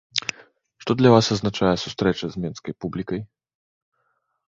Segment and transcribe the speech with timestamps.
[0.83, 3.27] Што для вас азначае сустрэча з менскай публікай?